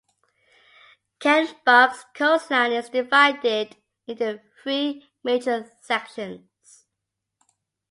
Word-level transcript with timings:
Kennebunk's 1.19 2.05
coastline 2.15 2.71
is 2.71 2.89
divided 2.89 3.77
into 4.07 4.41
three 4.63 5.11
major 5.23 5.69
sections. 5.79 6.87